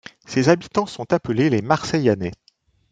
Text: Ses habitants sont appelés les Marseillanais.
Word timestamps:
Ses 0.25 0.49
habitants 0.49 0.87
sont 0.87 1.13
appelés 1.13 1.51
les 1.51 1.61
Marseillanais. 1.61 2.31